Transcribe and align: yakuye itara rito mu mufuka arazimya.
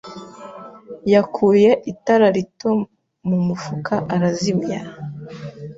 yakuye 1.13 1.69
itara 1.91 2.27
rito 2.35 2.71
mu 3.27 3.37
mufuka 3.47 3.93
arazimya. 4.15 4.79